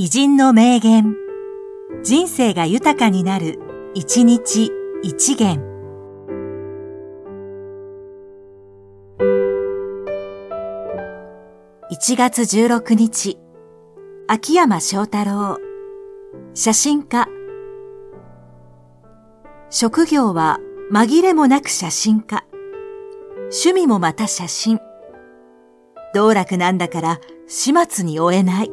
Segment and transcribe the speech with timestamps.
[0.00, 1.16] 偉人の名言。
[2.04, 3.58] 人生が豊かになる、
[3.94, 4.70] 一日
[5.02, 5.60] 一元。
[11.90, 13.40] 1月16日、
[14.28, 15.58] 秋山翔太郎。
[16.54, 17.26] 写真家。
[19.68, 20.60] 職業は
[20.92, 22.44] 紛れもなく写真家。
[23.50, 24.78] 趣味もまた写真。
[26.14, 28.70] 道楽なんだから始末に終えない。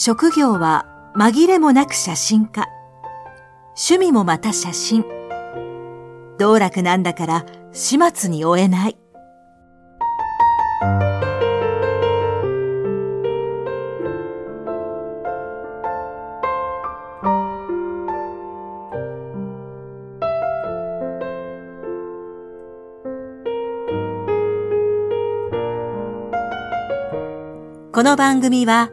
[0.00, 2.68] 職業は紛れもなく写真家。
[3.70, 5.04] 趣味もまた写真。
[6.38, 8.96] 道楽なんだから始末に終えない。
[27.92, 28.92] この番組は